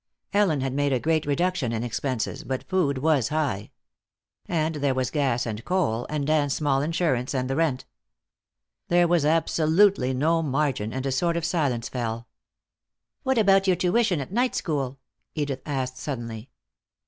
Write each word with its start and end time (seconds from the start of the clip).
Ellen 0.33 0.61
had 0.61 0.73
made 0.73 0.91
a 0.93 0.99
great 0.99 1.27
reduction 1.27 1.71
in 1.71 1.83
expenses, 1.83 2.43
but 2.43 2.67
food 2.67 2.97
was 2.97 3.27
high. 3.29 3.69
And 4.47 4.73
there 4.77 4.95
was 4.95 5.11
gas 5.11 5.45
and 5.45 5.63
coal, 5.63 6.07
and 6.09 6.25
Dan's 6.25 6.55
small 6.55 6.81
insurance, 6.81 7.35
and 7.35 7.47
the 7.47 7.55
rent. 7.55 7.85
There 8.87 9.07
was 9.07 9.25
absolutely 9.25 10.11
no 10.15 10.41
margin, 10.41 10.91
and 10.91 11.05
a 11.05 11.11
sort 11.11 11.37
of 11.37 11.45
silence 11.45 11.87
fell. 11.87 12.27
"What 13.21 13.37
about 13.37 13.67
your 13.67 13.75
tuition 13.75 14.19
at 14.19 14.33
night 14.33 14.55
school?" 14.55 14.97
Edith 15.35 15.61
asked 15.67 15.97
suddenly. 15.97 16.49